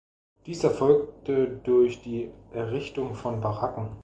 [0.47, 3.97] Dies erfolgte durch die Errichtung von Baracken.